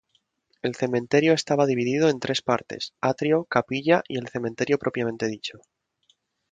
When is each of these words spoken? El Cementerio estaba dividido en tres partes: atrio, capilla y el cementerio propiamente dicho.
El 0.63 0.73
Cementerio 0.73 1.31
estaba 1.33 1.67
dividido 1.67 2.09
en 2.09 2.19
tres 2.19 2.41
partes: 2.41 2.95
atrio, 3.01 3.43
capilla 3.45 4.01
y 4.07 4.17
el 4.17 4.29
cementerio 4.29 4.79
propiamente 4.79 5.27
dicho. 5.27 5.59